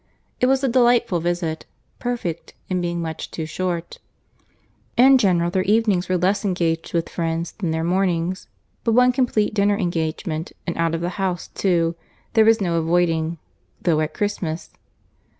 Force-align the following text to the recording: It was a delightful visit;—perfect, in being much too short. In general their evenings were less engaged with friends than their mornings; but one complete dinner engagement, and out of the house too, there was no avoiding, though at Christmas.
It 0.39 0.47
was 0.47 0.63
a 0.63 0.67
delightful 0.67 1.19
visit;—perfect, 1.19 2.55
in 2.69 2.81
being 2.81 3.03
much 3.03 3.29
too 3.29 3.45
short. 3.45 3.99
In 4.97 5.19
general 5.19 5.51
their 5.51 5.61
evenings 5.61 6.09
were 6.09 6.17
less 6.17 6.43
engaged 6.43 6.91
with 6.95 7.07
friends 7.07 7.51
than 7.51 7.69
their 7.69 7.83
mornings; 7.83 8.47
but 8.83 8.93
one 8.93 9.11
complete 9.11 9.53
dinner 9.53 9.77
engagement, 9.77 10.53
and 10.65 10.75
out 10.75 10.95
of 10.95 11.01
the 11.01 11.09
house 11.21 11.49
too, 11.49 11.95
there 12.33 12.45
was 12.45 12.59
no 12.59 12.79
avoiding, 12.79 13.37
though 13.79 13.99
at 14.01 14.15
Christmas. 14.15 14.71